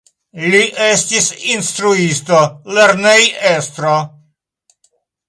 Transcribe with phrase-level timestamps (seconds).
[0.53, 2.39] Li estis instruisto,
[2.79, 3.93] lernejestro.